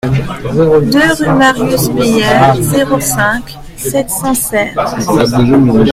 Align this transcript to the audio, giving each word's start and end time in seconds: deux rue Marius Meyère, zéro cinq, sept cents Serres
deux 0.91 1.11
rue 1.15 1.33
Marius 1.37 1.89
Meyère, 1.89 2.55
zéro 2.59 2.99
cinq, 2.99 3.55
sept 3.77 4.09
cents 4.09 4.33
Serres 4.33 4.79